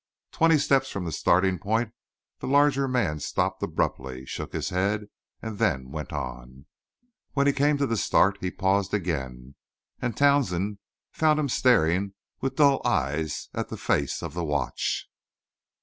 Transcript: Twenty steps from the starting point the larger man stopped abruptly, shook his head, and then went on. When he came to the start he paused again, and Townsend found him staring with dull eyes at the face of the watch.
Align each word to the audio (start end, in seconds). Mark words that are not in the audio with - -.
Twenty 0.31 0.57
steps 0.57 0.89
from 0.89 1.05
the 1.05 1.11
starting 1.11 1.59
point 1.59 1.93
the 2.39 2.47
larger 2.47 2.87
man 2.87 3.19
stopped 3.19 3.61
abruptly, 3.61 4.25
shook 4.25 4.51
his 4.51 4.69
head, 4.69 5.05
and 5.43 5.59
then 5.59 5.91
went 5.91 6.11
on. 6.11 6.65
When 7.33 7.45
he 7.45 7.53
came 7.53 7.77
to 7.77 7.85
the 7.85 7.97
start 7.97 8.39
he 8.41 8.49
paused 8.49 8.95
again, 8.95 9.53
and 10.01 10.17
Townsend 10.17 10.79
found 11.11 11.39
him 11.39 11.49
staring 11.49 12.15
with 12.39 12.55
dull 12.55 12.81
eyes 12.83 13.49
at 13.53 13.69
the 13.69 13.77
face 13.77 14.23
of 14.23 14.33
the 14.33 14.43
watch. 14.43 15.07